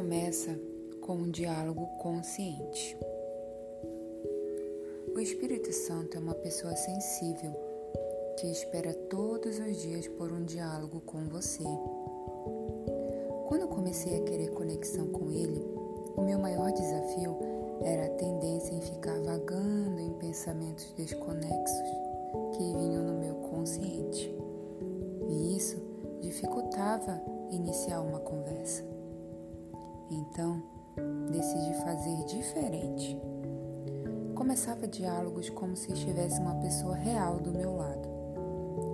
[0.00, 0.58] começa
[1.02, 2.96] com um diálogo consciente.
[5.14, 7.52] O Espírito Santo é uma pessoa sensível
[8.38, 11.64] que espera todos os dias por um diálogo com você.
[13.48, 15.62] Quando comecei a querer conexão com ele,
[16.16, 17.36] o meu maior desafio
[17.82, 21.88] era a tendência em ficar vagando em pensamentos desconexos
[22.56, 24.34] que vinham no meu consciente.
[25.28, 25.76] E isso
[26.22, 28.89] dificultava iniciar uma conversa.
[31.70, 33.20] Decidi fazer diferente.
[34.34, 38.08] Começava diálogos como se estivesse uma pessoa real do meu lado.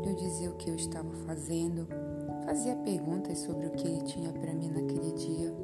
[0.06, 1.88] Eu dizia o que eu estava fazendo,
[2.44, 5.54] fazia perguntas sobre o que ele tinha para mim naquele dia.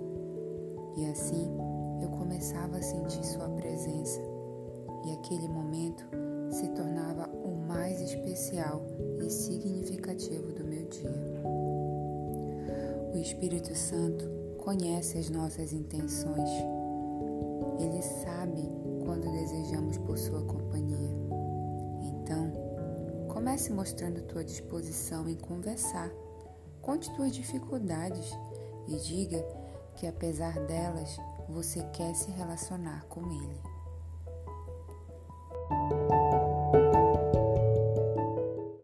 [0.97, 1.51] E assim,
[2.01, 4.21] eu começava a sentir sua presença.
[5.05, 6.07] E aquele momento
[6.51, 8.83] se tornava o mais especial
[9.25, 11.43] e significativo do meu dia.
[13.13, 14.25] O Espírito Santo
[14.59, 16.51] conhece as nossas intenções.
[17.79, 18.69] Ele sabe
[19.05, 21.11] quando desejamos por sua companhia.
[22.03, 22.53] Então,
[23.29, 26.11] comece mostrando tua disposição em conversar.
[26.81, 28.31] Conte tuas dificuldades
[28.89, 29.45] e diga
[29.97, 31.17] que apesar delas,
[31.49, 33.61] você quer se relacionar com ele.